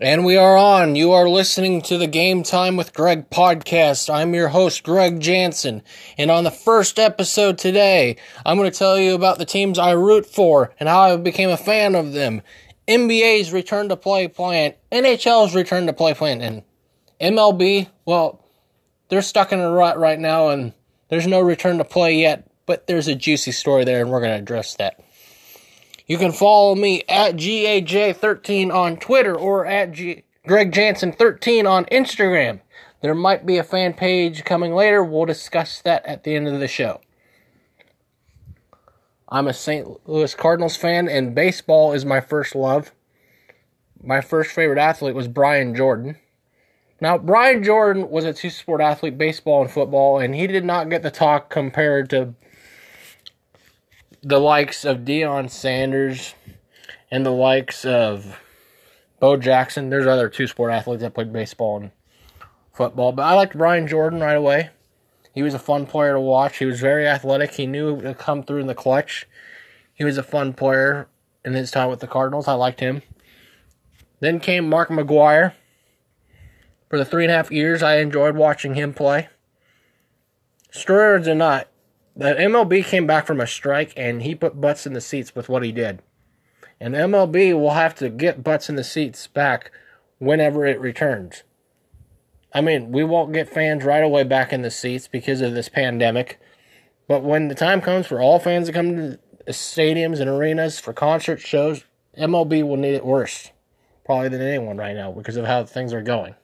[0.00, 0.94] And we are on.
[0.94, 4.08] You are listening to the Game Time with Greg podcast.
[4.08, 5.82] I'm your host, Greg Jansen.
[6.16, 8.16] And on the first episode today,
[8.46, 11.50] I'm going to tell you about the teams I root for and how I became
[11.50, 12.42] a fan of them.
[12.86, 16.62] NBA's return to play plan, NHL's return to play plan, and
[17.20, 18.44] MLB, well,
[19.08, 20.74] they're stuck in a rut right now and
[21.08, 24.30] there's no return to play yet, but there's a juicy story there and we're going
[24.30, 25.00] to address that.
[26.08, 32.60] You can follow me at GAJ13 on Twitter or at G- Greg Jansen13 on Instagram.
[33.02, 35.04] There might be a fan page coming later.
[35.04, 37.02] We'll discuss that at the end of the show.
[39.28, 40.08] I'm a St.
[40.08, 42.92] Louis Cardinals fan, and baseball is my first love.
[44.02, 46.16] My first favorite athlete was Brian Jordan.
[47.02, 50.88] Now, Brian Jordan was a two sport athlete, baseball and football, and he did not
[50.88, 52.34] get the talk compared to
[54.22, 56.34] the likes of Deion Sanders
[57.10, 58.40] and the likes of
[59.20, 59.90] Bo Jackson.
[59.90, 61.90] There's other two sport athletes that played baseball and
[62.72, 64.70] football, but I liked Brian Jordan right away.
[65.34, 66.58] He was a fun player to watch.
[66.58, 67.52] He was very athletic.
[67.54, 69.26] He knew to come through in the clutch.
[69.94, 71.08] He was a fun player
[71.44, 72.48] in his time with the Cardinals.
[72.48, 73.02] I liked him.
[74.20, 75.52] Then came Mark McGwire.
[76.88, 79.28] For the three and a half years, I enjoyed watching him play.
[80.70, 81.68] Story or not,
[82.18, 85.48] the MLB came back from a strike and he put butts in the seats with
[85.48, 86.02] what he did.
[86.80, 89.70] And MLB will have to get butts in the seats back
[90.18, 91.44] whenever it returns.
[92.52, 95.68] I mean, we won't get fans right away back in the seats because of this
[95.68, 96.40] pandemic.
[97.06, 100.92] But when the time comes for all fans to come to stadiums and arenas for
[100.92, 101.84] concert shows,
[102.18, 103.52] MLB will need it worse,
[104.04, 106.34] probably than anyone right now because of how things are going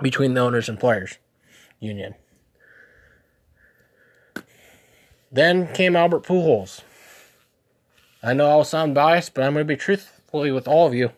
[0.00, 1.18] between the owners and players
[1.80, 2.14] union.
[5.32, 6.82] Then came Albert Pujols.
[8.22, 11.10] I know I'll sound biased, but I'm going to be truthfully with all of you.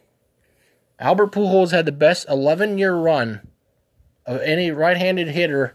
[1.01, 3.47] Albert Pujols had the best 11 year run
[4.25, 5.75] of any right handed hitter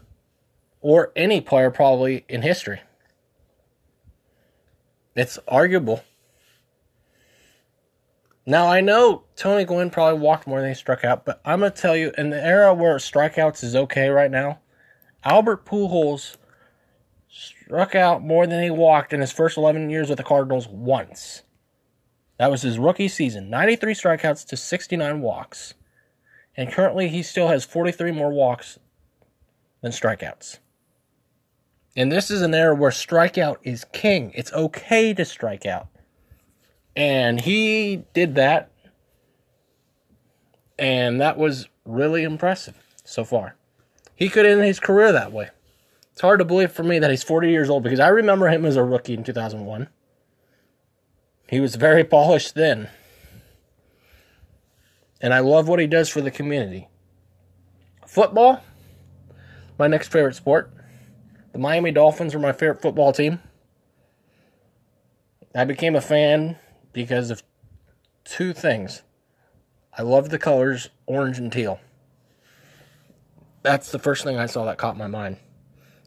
[0.80, 2.80] or any player probably in history.
[5.14, 6.02] It's arguable.
[8.46, 11.72] Now, I know Tony Gwynn probably walked more than he struck out, but I'm going
[11.72, 14.60] to tell you, in the era where strikeouts is okay right now,
[15.22, 16.36] Albert Pujols
[17.30, 21.42] struck out more than he walked in his first 11 years with the Cardinals once.
[22.38, 25.74] That was his rookie season 93 strikeouts to 69 walks.
[26.56, 28.78] And currently, he still has 43 more walks
[29.82, 30.58] than strikeouts.
[31.96, 34.32] And this is an era where strikeout is king.
[34.34, 35.88] It's okay to strike out.
[36.96, 38.70] And he did that.
[40.78, 43.56] And that was really impressive so far.
[44.16, 45.50] He could end his career that way.
[46.20, 48.66] It's hard to believe for me that he's 40 years old because I remember him
[48.66, 49.88] as a rookie in 2001.
[51.48, 52.90] He was very polished then.
[55.22, 56.88] And I love what he does for the community.
[58.06, 58.62] Football,
[59.78, 60.70] my next favorite sport.
[61.54, 63.40] The Miami Dolphins are my favorite football team.
[65.54, 66.58] I became a fan
[66.92, 67.42] because of
[68.24, 69.00] two things.
[69.96, 71.80] I love the colors orange and teal.
[73.62, 75.38] That's the first thing I saw that caught my mind.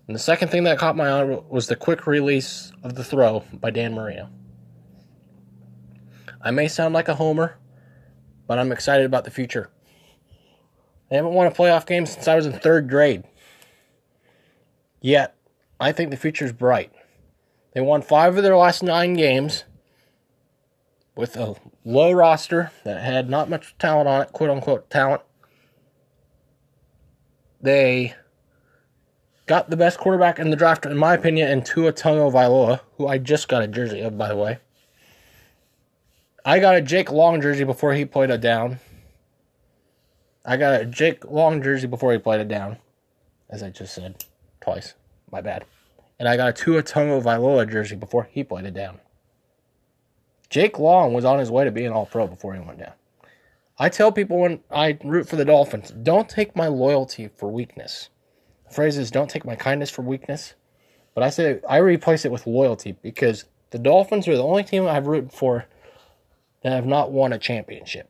[0.08, 3.44] And the second thing that caught my eye was the quick release of the throw
[3.54, 4.30] by Dan Marino.
[6.42, 7.58] I may sound like a homer,
[8.48, 9.70] but I'm excited about the future.
[11.10, 13.24] They haven't won a playoff game since I was in third grade.
[15.00, 15.36] Yet,
[15.80, 16.92] I think the future is bright.
[17.74, 19.64] They won five of their last nine games
[21.16, 21.56] with a
[21.86, 25.22] low roster that had not much talent on it, quote unquote talent.
[27.62, 28.16] They
[29.46, 33.18] got the best quarterback in the draft, in my opinion, in Tua Tagovailoa, who I
[33.18, 34.60] just got a jersey of, by the way.
[36.46, 38.80] I got a Jake Long jersey before he played it down.
[40.46, 42.78] I got a Jake Long jersey before he played it down,
[43.50, 44.26] as I just said
[44.60, 44.94] twice.
[45.32, 45.66] My bad.
[46.20, 49.00] And I got a Tua Tagovailoa jersey before he played it down.
[50.50, 52.94] Jake Long was on his way to being all pro before he went down.
[53.80, 58.10] I tell people when I root for the Dolphins, don't take my loyalty for weakness
[58.74, 60.56] phrase is don't take my kindness for weakness.
[61.14, 64.88] But I say I replace it with loyalty because the Dolphins are the only team
[64.88, 65.66] I've rooted for
[66.62, 68.10] that have not won a championship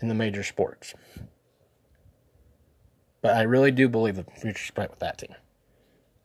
[0.00, 0.94] in the major sports.
[3.22, 5.34] But I really do believe the future's bright with that team.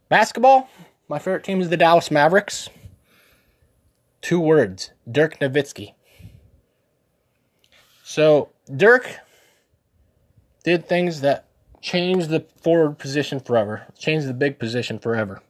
[0.09, 0.69] Basketball,
[1.07, 2.69] my favorite team is the Dallas Mavericks.
[4.21, 5.93] Two words Dirk Nowitzki.
[8.03, 9.19] So, Dirk
[10.63, 11.45] did things that
[11.81, 15.41] change the forward position forever, change the big position forever.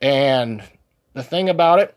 [0.00, 0.62] And
[1.14, 1.94] the thing about it,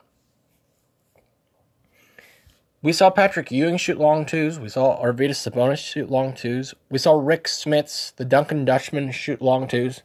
[2.82, 4.60] we saw Patrick Ewing shoot long twos.
[4.60, 6.74] We saw Arvydas Sabonis shoot long twos.
[6.90, 10.02] We saw Rick Smits, the Dunking Dutchman, shoot long twos.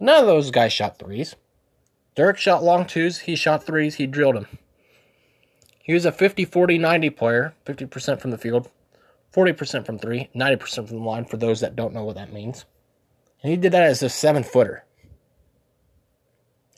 [0.00, 1.36] None of those guys shot threes.
[2.16, 3.20] Dirk shot long twos.
[3.20, 3.96] He shot threes.
[3.96, 4.48] He drilled them.
[5.84, 8.70] He was a 50 40 90 player, 50% from the field,
[9.34, 12.64] 40% from three, 90% from the line for those that don't know what that means.
[13.42, 14.84] And he did that as a seven footer.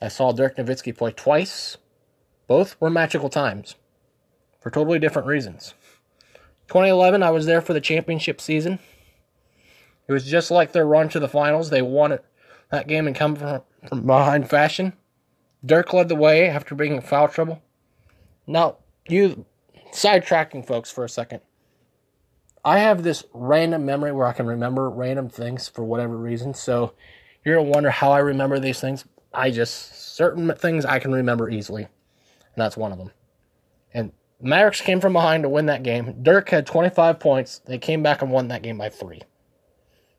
[0.01, 1.77] I saw Dirk Nowitzki play twice.
[2.47, 3.77] Both were magical times
[4.61, 5.75] for totally different reasons.
[6.69, 8.79] 2011, I was there for the championship season.
[10.09, 11.71] It was just like their run to the finals.
[11.71, 12.25] They won it,
[12.71, 14.93] that game and come from, from behind fashion.
[15.65, 17.63] Dirk led the way after being in foul trouble.
[18.47, 18.79] Now,
[19.09, 19.45] you
[19.93, 21.41] sidetracking folks for a second.
[22.67, 26.53] I have this random memory where I can remember random things for whatever reason.
[26.53, 26.95] So
[27.45, 29.05] you're gonna wonder how I remember these things.
[29.33, 33.13] I just certain things I can remember easily, and that's one of them.
[33.95, 34.11] And
[34.41, 36.17] Mavericks came from behind to win that game.
[36.25, 37.61] Dirk had 25 points.
[37.61, 39.23] They came back and won that game by three.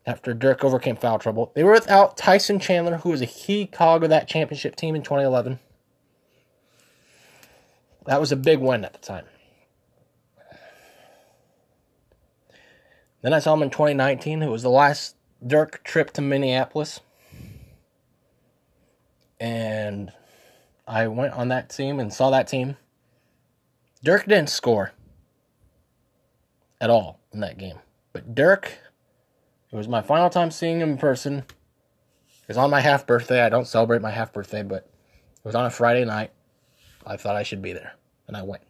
[0.06, 4.02] After Dirk overcame foul trouble, they were without Tyson Chandler, who was a key cog
[4.02, 5.58] of that championship team in 2011.
[8.06, 9.26] That was a big win at the time.
[13.22, 14.42] Then I saw him in 2019.
[14.42, 17.00] It was the last Dirk trip to Minneapolis.
[19.40, 20.12] And
[20.86, 22.76] I went on that team and saw that team.
[24.02, 24.92] Dirk didn't score
[26.80, 27.78] at all in that game.
[28.12, 28.78] But Dirk,
[29.70, 31.38] it was my final time seeing him in person.
[31.38, 33.42] It was on my half birthday.
[33.42, 34.88] I don't celebrate my half birthday, but
[35.36, 36.32] it was on a Friday night.
[37.06, 37.94] I thought I should be there,
[38.26, 38.62] and I went.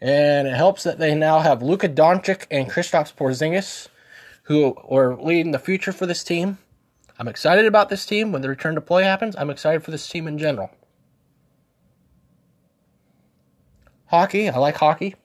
[0.00, 3.88] And it helps that they now have Luka Doncic and Kristaps Porzingis,
[4.44, 6.58] who are leading the future for this team.
[7.18, 9.34] I'm excited about this team when the return to play happens.
[9.36, 10.70] I'm excited for this team in general.
[14.06, 15.16] Hockey, I like hockey.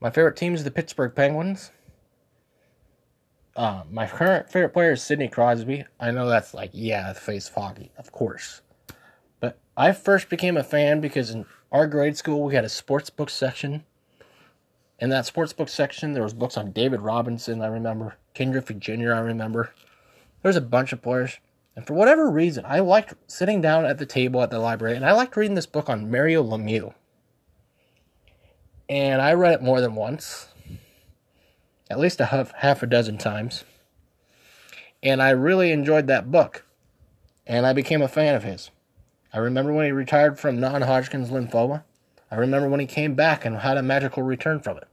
[0.00, 1.70] My favorite team is the Pittsburgh Penguins.
[3.54, 5.84] Uh, my current favorite player is Sidney Crosby.
[6.00, 8.62] I know that's like, yeah, face hockey, of course.
[9.40, 13.10] But I first became a fan because in our grade school we had a sports
[13.10, 13.82] book section.
[15.00, 18.14] In that sports book section, there was books on David Robinson, I remember.
[18.34, 19.74] Ken Griffey Jr., I remember.
[20.42, 21.38] There's a bunch of players.
[21.74, 25.04] And for whatever reason, I liked sitting down at the table at the library, and
[25.04, 26.94] I liked reading this book on Mario Lemieux
[28.92, 30.48] and I read it more than once,
[31.88, 33.64] at least a half, half a dozen times.
[35.02, 36.66] And I really enjoyed that book,
[37.46, 38.70] and I became a fan of his.
[39.32, 41.84] I remember when he retired from non Hodgkin's lymphoma.
[42.30, 44.88] I remember when he came back and had a magical return from it.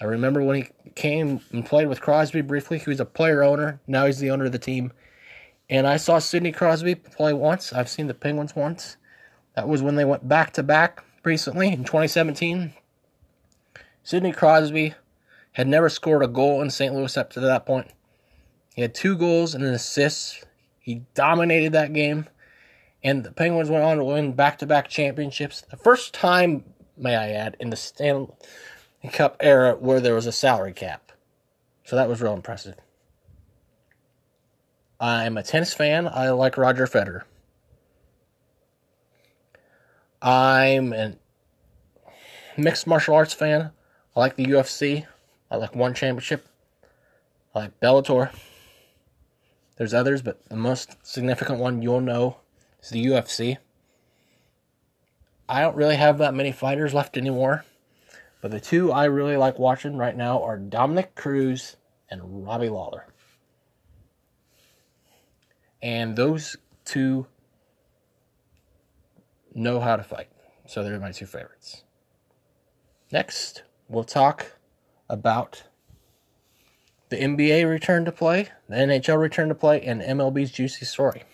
[0.00, 2.78] I remember when he came and played with Crosby briefly.
[2.78, 3.80] He was a player owner.
[3.86, 4.92] Now he's the owner of the team.
[5.70, 7.72] And I saw Sidney Crosby play once.
[7.72, 8.96] I've seen the Penguins once.
[9.54, 12.72] That was when they went back to back recently in 2017.
[14.02, 14.94] Sidney Crosby
[15.52, 16.94] had never scored a goal in St.
[16.94, 17.88] Louis up to that point.
[18.74, 20.44] He had two goals and an assist.
[20.80, 22.26] He dominated that game.
[23.04, 25.60] And the Penguins went on to win back to back championships.
[25.60, 26.64] The first time,
[26.96, 28.28] may I add, in the Stanley
[29.12, 31.10] Cup era where there was a salary cap.
[31.84, 32.76] So that was real impressive.
[35.00, 36.06] I'm a tennis fan.
[36.06, 37.22] I like Roger Federer.
[40.20, 41.16] I'm a
[42.56, 43.72] mixed martial arts fan.
[44.14, 45.06] I like the UFC.
[45.50, 46.46] I like One Championship.
[47.52, 48.30] I like Bellator.
[49.76, 52.36] There's others, but the most significant one you'll know
[52.82, 53.58] is the UFC.
[55.48, 57.64] I don't really have that many fighters left anymore,
[58.40, 61.76] but the two I really like watching right now are Dominick Cruz
[62.10, 63.06] and Robbie Lawler.
[65.82, 67.26] And those two
[69.54, 70.28] know how to fight.
[70.66, 71.82] So they're my two favorites.
[73.10, 74.52] Next, we'll talk
[75.08, 75.64] about
[77.10, 81.24] the NBA return to play, the NHL return to play, and MLB's juicy story.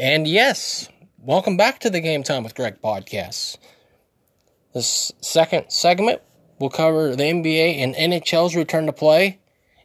[0.00, 0.88] And yes,
[1.18, 3.58] welcome back to the Game Time with Greg podcast.
[4.72, 6.22] This second segment
[6.60, 9.40] will cover the NBA and NHL's return to play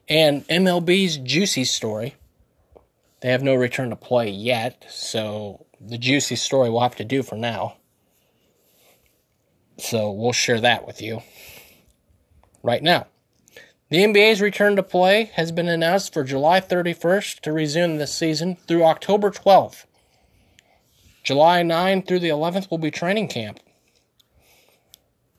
[0.08, 2.14] and MLB's juicy story.
[3.22, 7.24] They have no return to play yet, so the juicy story we'll have to do
[7.24, 7.78] for now.
[9.80, 11.24] So we'll share that with you
[12.62, 13.08] right now.
[13.90, 18.58] The NBA's return to play has been announced for July 31st to resume this season
[18.68, 19.86] through October 12th.
[21.24, 23.60] July 9 through the 11th will be training camp.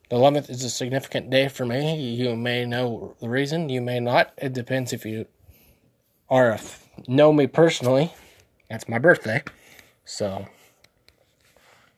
[0.08, 2.00] The 11th is a significant day for me.
[2.00, 4.32] You may know the reason, you may not.
[4.38, 5.26] It depends if you
[6.30, 6.58] are
[7.06, 8.14] know me personally.
[8.70, 9.42] That's my birthday.
[10.04, 10.46] So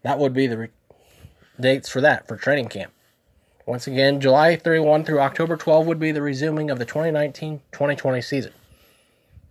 [0.02, 0.68] that would be the
[1.60, 2.92] dates for that for training camp.
[3.66, 8.52] Once again, July 31 through October 12 would be the resuming of the 2019-2020 season.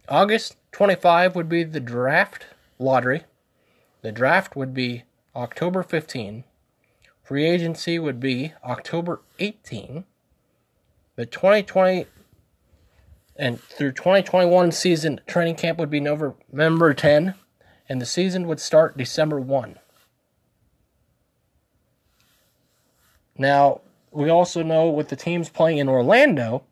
[0.07, 2.45] August 25 would be the draft
[2.79, 3.23] lottery.
[4.05, 5.01] The draft would be
[5.35, 6.43] October 15.
[7.23, 10.05] Free agency would be October 18.
[11.15, 12.05] The 2020
[13.35, 17.33] and through 2021 season training camp would be November 10
[17.89, 19.79] and the season would start December 1.
[23.39, 23.81] Now,
[24.11, 26.63] we also know with the teams playing in Orlando,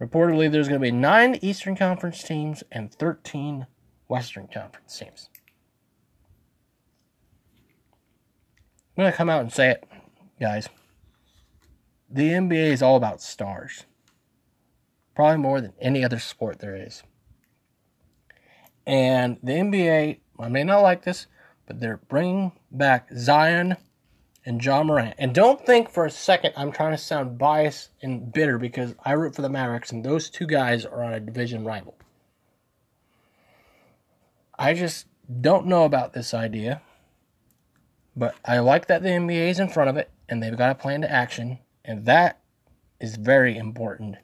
[0.00, 3.66] reportedly there's going to be 9 Eastern Conference teams and 13
[4.08, 5.28] Western Conference teams.
[8.96, 9.84] I'm going to come out and say it,
[10.38, 10.68] guys.
[12.10, 13.84] The NBA is all about stars.
[15.14, 17.02] Probably more than any other sport there is.
[18.86, 21.26] And the NBA, I may not like this,
[21.66, 23.76] but they're bringing back Zion
[24.44, 25.14] and Ja Morant.
[25.18, 29.12] And don't think for a second I'm trying to sound biased and bitter because I
[29.12, 31.96] root for the Mavericks and those two guys are on a division rival.
[34.58, 35.06] I just
[35.40, 36.82] don't know about this idea.
[38.16, 40.74] But I like that the NBA is in front of it and they've got a
[40.74, 42.40] plan to action, and that
[43.00, 44.16] is very important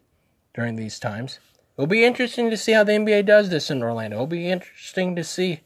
[0.55, 1.39] during these times.
[1.77, 4.17] It'll be interesting to see how the NBA does this in Orlando.
[4.17, 5.61] It'll be interesting to see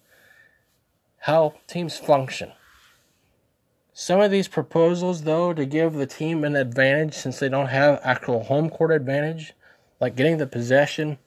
[1.21, 2.52] how teams function.
[3.95, 8.00] Some of these proposals, though, to give the team an advantage since they don't have
[8.02, 9.52] actual home court advantage,
[10.00, 11.19] like getting the possession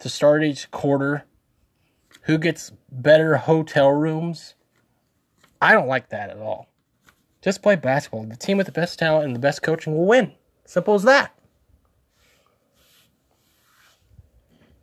[0.00, 1.24] to start each quarter,
[2.22, 4.54] who gets better hotel rooms,
[5.64, 6.68] I don't like that at all.
[7.40, 8.24] Just play basketball.
[8.24, 10.32] The team with the best talent and the best coaching will win.
[10.66, 11.34] Simple as that.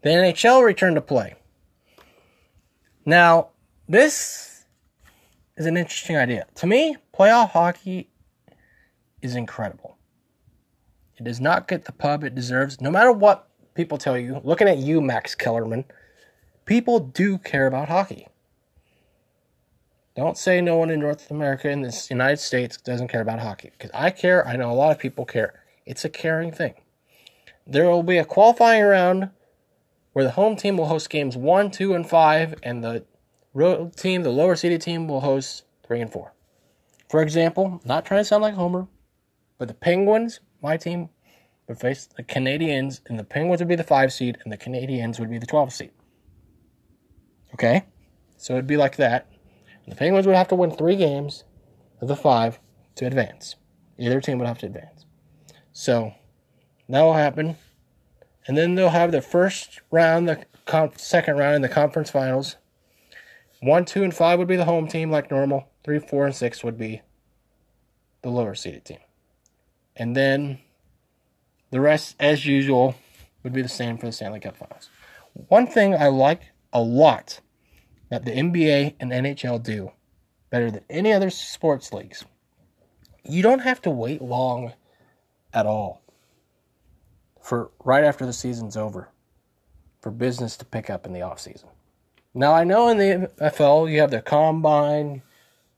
[0.02, 1.36] The NHL returned to play.
[3.06, 3.50] Now,
[3.88, 4.66] this
[5.56, 6.48] is an interesting idea.
[6.56, 8.10] To me, playoff hockey
[9.22, 9.98] is incredible.
[11.16, 14.42] It does not get the pub it deserves, no matter what people tell you.
[14.44, 15.86] Looking at you, Max Kellerman,
[16.66, 18.26] people do care about hockey.
[20.16, 23.72] Don't say no one in North America in the United States doesn't care about hockey
[23.72, 24.46] because I care.
[24.46, 25.64] I know a lot of people care.
[25.86, 26.74] It's a caring thing.
[27.66, 29.30] There will be a qualifying round
[30.14, 33.06] where the home team will host games 1, 2, and 5, and the
[33.54, 36.34] road team, the lower seeded team, will host 3 and 4.
[37.10, 38.88] For example, not trying to sound like Homer,
[39.58, 41.10] but the Penguins, my team,
[41.68, 45.20] would face the Canadiens, and the Penguins would be the 5 seed, and the Canadiens
[45.20, 45.92] would be the 12 seed.
[47.54, 47.86] Okay?
[48.36, 49.31] So it'd be like that.
[49.92, 51.44] The Penguins would have to win three games
[52.00, 52.60] of the five
[52.96, 53.58] to advance.
[54.00, 55.06] Either team would have to advance.
[55.74, 56.14] So
[56.88, 57.58] that will happen
[58.48, 60.46] and then they'll have the first round, the
[60.96, 62.56] second round in the conference finals.
[63.60, 65.68] One, two, and five would be the home team, like normal.
[65.84, 67.02] Three, four, and six would be
[68.24, 69.00] the lower seeded team.
[69.96, 70.60] And then
[71.70, 72.96] the rest, as usual,
[73.44, 74.90] would be the same for the Stanley Cup finals.
[75.34, 76.42] One thing I like
[76.74, 77.42] a lot
[78.12, 79.92] that the NBA and NHL do
[80.52, 82.24] better than any other sports leagues
[83.24, 84.74] you don't have to wait long
[85.54, 86.02] at all
[87.42, 89.10] for right after the season's over
[90.02, 91.70] for business to pick up in the off season.
[92.34, 95.22] Now I know in the NFL you have the combine,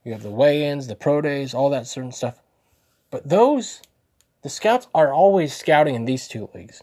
[0.04, 2.38] you have the weigh-ins, the pro days, all that certain stuff.
[3.10, 3.82] But those
[4.42, 6.82] the scouts are always scouting in these two leagues.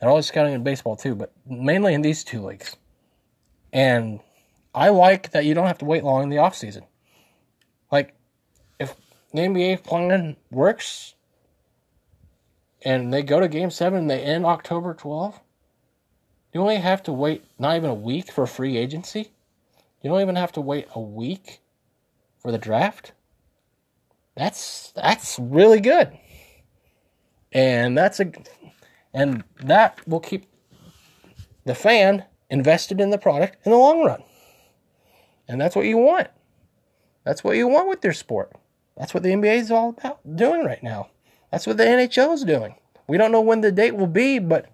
[0.00, 2.76] They're always scouting in baseball too, but mainly in these two leagues.
[3.72, 4.20] And
[4.78, 6.84] I like that you don't have to wait long in the off season.
[7.90, 8.14] Like
[8.78, 8.94] if
[9.32, 11.16] the NBA plan works
[12.82, 15.40] and they go to game seven and they end October 12th,
[16.54, 19.32] you only have to wait not even a week for free agency.
[20.00, 21.58] You don't even have to wait a week
[22.38, 23.10] for the draft.
[24.36, 26.16] That's that's really good.
[27.50, 28.30] And that's a
[29.12, 30.46] and that will keep
[31.64, 34.22] the fan invested in the product in the long run.
[35.48, 36.28] And that's what you want.
[37.24, 38.52] That's what you want with your sport.
[38.96, 41.08] That's what the NBA is all about doing right now.
[41.50, 42.74] That's what the NHL is doing.
[43.06, 44.66] We don't know when the date will be, but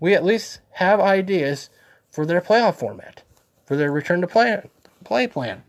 [0.00, 1.70] we at least have ideas
[2.10, 3.22] for their playoff format,
[3.66, 4.62] for their return to play
[5.04, 5.62] play plan.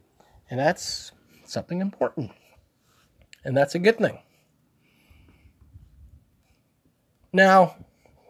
[0.50, 1.12] And that's
[1.44, 2.32] something important.
[3.44, 4.20] And that's a good thing.
[7.34, 7.76] Now,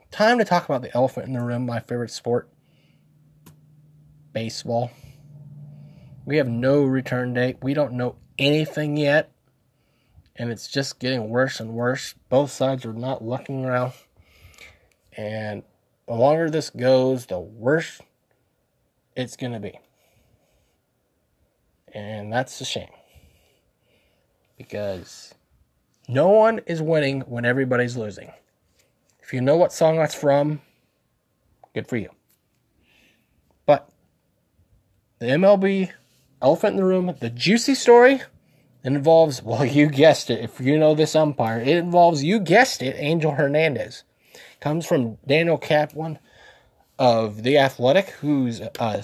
[0.10, 2.50] time to talk about the elephant in the room, my favorite sport
[4.34, 4.92] baseball.
[6.26, 7.58] We have no return date.
[7.62, 9.32] We don't know anything yet
[10.36, 12.14] and it's just getting worse and worse.
[12.30, 13.94] Both sides are not looking around,
[15.16, 15.64] and
[16.08, 18.02] the longer this goes, the worse
[19.16, 19.80] it's going to be.
[21.94, 22.90] And that's a shame.
[24.58, 25.34] because
[26.08, 28.32] no one is winning when everybody's losing.
[29.22, 30.62] If you know what song that's from,
[31.74, 32.10] good for you.
[33.66, 33.90] But
[35.20, 35.92] the MLB
[36.42, 38.22] elephant in the room, the juicy story,
[38.84, 40.44] involves, well, you guessed it.
[40.44, 44.04] If you know this umpire, it involves, you guessed it, Angel Hernandez.
[44.62, 46.20] Comes from Daniel Kaplan
[46.98, 49.04] of The Athletic, who's a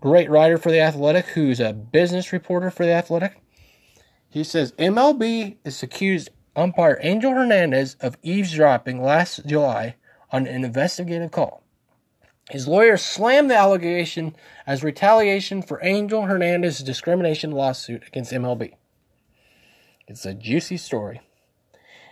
[0.00, 3.40] great writer for The Athletic, who's a business reporter for The Athletic.
[4.28, 9.96] He says MLB is accused umpire Angel Hernandez of eavesdropping last July
[10.30, 11.59] on an investigative call.
[12.50, 14.34] His lawyer slammed the allegation
[14.66, 18.74] as retaliation for Angel Hernandez's discrimination lawsuit against MLB.
[20.08, 21.20] It's a juicy story.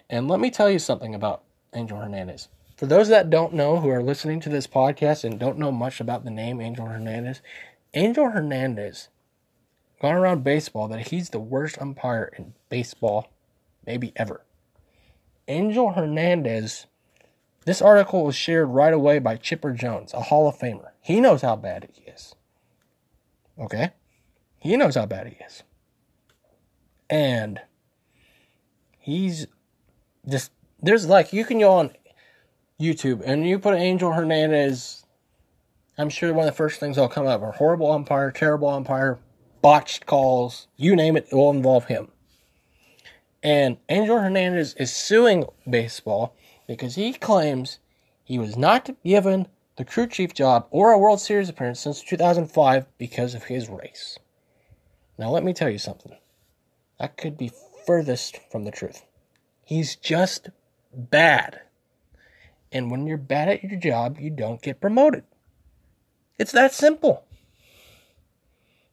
[0.09, 1.42] And let me tell you something about
[1.75, 2.49] Angel Hernandez.
[2.76, 6.00] For those that don't know who are listening to this podcast and don't know much
[6.00, 7.42] about the name Angel Hernandez,
[7.92, 9.09] Angel Hernandez
[10.00, 13.33] gone around baseball that he's the worst umpire in baseball
[13.85, 14.42] maybe ever.
[15.49, 16.87] Angel Hernandez,
[17.68, 20.92] this article was shared right away by Chipper Jones, a Hall of Famer.
[21.02, 22.34] He knows how bad he is.
[23.60, 23.90] Okay?
[24.58, 25.64] He knows how bad he is.
[27.10, 27.60] And
[28.98, 29.48] he's
[30.26, 31.90] just, there's like, you can go on
[32.80, 35.04] YouTube and you put Angel Hernandez,
[35.98, 39.18] I'm sure one of the first things that'll come up are horrible umpire, terrible umpire,
[39.60, 42.08] botched calls, you name it, it will involve him.
[43.42, 46.34] And Angel Hernandez is suing baseball
[46.68, 47.80] because he claims
[48.22, 52.87] he was not given the crew chief job or a World Series appearance since 2005
[52.98, 54.18] because of his race.
[55.18, 56.16] Now, let me tell you something.
[57.00, 57.50] That could be
[57.87, 59.04] furthest from the truth.
[59.64, 60.50] He's just
[60.94, 61.62] bad.
[62.70, 65.25] And when you're bad at your job, you don't get promoted.
[66.38, 67.25] It's that simple.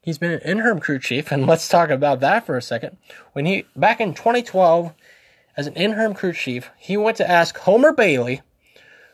[0.01, 2.97] He's been an interim crew chief, and let's talk about that for a second.
[3.33, 4.93] When he back in 2012,
[5.57, 8.41] as an interim crew chief, he went to ask Homer Bailey,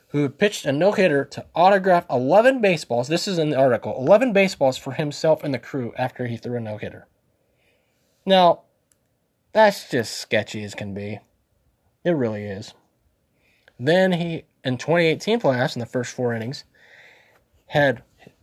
[0.08, 3.08] who pitched a no hitter, to autograph 11 baseballs.
[3.08, 6.56] This is in the article 11 baseballs for himself and the crew after he threw
[6.56, 7.06] a no hitter.
[8.26, 8.62] Now,
[9.52, 11.20] that's just sketchy as can be.
[12.04, 12.74] It really is.
[13.78, 16.64] Then he, in 2018 playoffs, in the first four innings,
[17.66, 18.02] had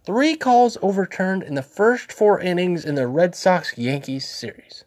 [0.10, 4.84] Three calls overturned in the first four innings in the Red Sox Yankees series.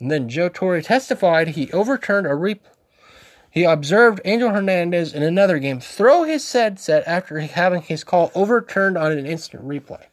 [0.00, 2.60] And then Joe Torre testified he overturned a rep.
[3.50, 8.96] He observed Angel Hernandez in another game throw his headset after having his call overturned
[8.96, 10.04] on an instant replay.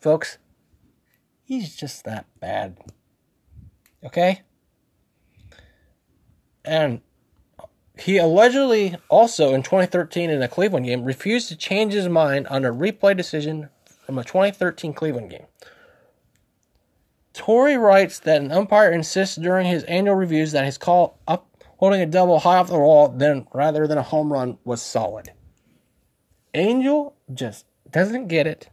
[0.00, 0.38] Folks,
[1.44, 2.76] he's just that bad.
[4.04, 4.42] Okay?
[6.64, 7.00] And
[7.98, 12.64] he allegedly also in 2013 in a Cleveland game refused to change his mind on
[12.64, 13.68] a replay decision
[14.04, 15.46] from a 2013 Cleveland game.
[17.32, 21.46] Torre writes that an umpire insists during his annual reviews that his call up
[21.78, 25.32] holding a double high off the wall then rather than a home run was solid.
[26.54, 28.68] Angel just doesn't get it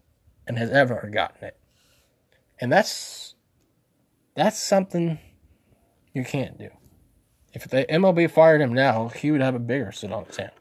[0.47, 1.57] and has ever gotten it.
[2.59, 3.35] And that's
[4.35, 5.19] that's something
[6.13, 6.69] you can't do.
[7.53, 10.51] If the MLB fired him now, he would have a bigger sit on his hand.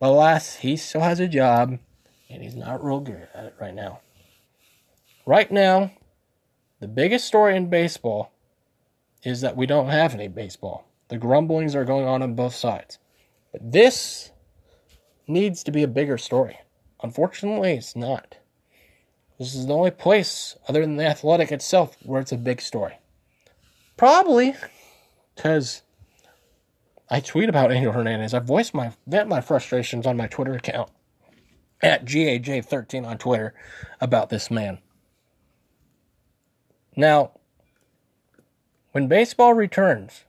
[0.00, 1.78] But alas, he still has a job,
[2.28, 4.00] and he's not real good at it right now.
[5.24, 5.92] Right now,
[6.80, 8.32] the biggest story in baseball
[9.22, 10.86] is that we don't have any baseball.
[11.08, 12.98] The grumblings are going on on both sides.
[13.52, 14.30] But this
[15.26, 16.58] needs to be a bigger story.
[17.02, 18.36] Unfortunately, it's not.
[19.38, 22.98] This is the only place, other than the athletic itself, where it's a big story.
[23.96, 24.54] Probably
[25.34, 25.82] because
[27.08, 28.34] I tweet about Angel Hernandez.
[28.34, 30.90] I voice my vent my frustrations on my Twitter account
[31.82, 33.54] at GAJ13 on Twitter
[34.00, 34.78] about this man.
[36.96, 37.32] Now,
[38.92, 40.24] when baseball returns,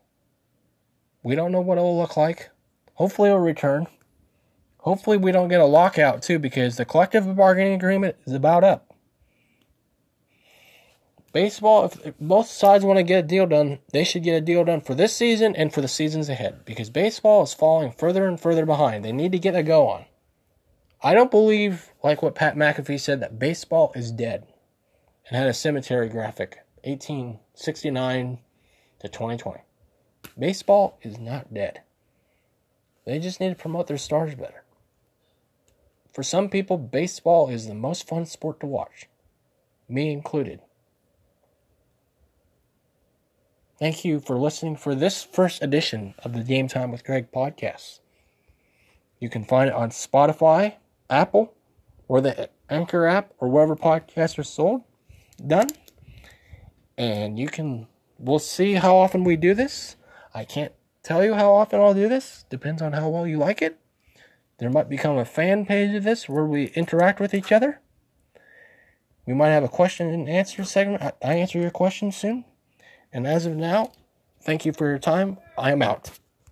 [1.23, 2.49] we don't know what it'll look like.
[2.95, 3.87] Hopefully, it'll return.
[4.79, 8.87] Hopefully, we don't get a lockout too, because the collective bargaining agreement is about up
[11.37, 14.65] baseball, if both sides want to get a deal done, they should get a deal
[14.65, 18.39] done for this season and for the seasons ahead because baseball is falling further and
[18.39, 19.05] further behind.
[19.05, 20.05] They need to get a go on.
[21.03, 24.47] I don't believe, like what Pat McAfee said, that baseball is dead
[25.27, 28.39] and had a cemetery graphic 1869
[28.99, 29.61] to 2020.
[30.37, 31.81] Baseball is not dead.
[33.05, 34.63] They just need to promote their stars better.
[36.13, 39.07] For some people, baseball is the most fun sport to watch,
[39.87, 40.61] me included.
[43.79, 47.99] Thank you for listening for this first edition of the Game Time with Greg podcast.
[49.19, 50.75] You can find it on Spotify,
[51.09, 51.53] Apple,
[52.07, 54.81] or the Anchor app, or wherever podcasts are sold.
[55.45, 55.69] Done.
[56.97, 59.95] And you can, we'll see how often we do this.
[60.33, 60.73] I can't
[61.03, 62.45] tell you how often I'll do this.
[62.49, 63.79] Depends on how well you like it.
[64.57, 67.79] There might become a fan page of this where we interact with each other.
[69.25, 71.03] We might have a question and answer segment.
[71.21, 72.45] I answer your questions soon.
[73.13, 73.91] And as of now,
[74.41, 75.37] thank you for your time.
[75.57, 76.17] I am out.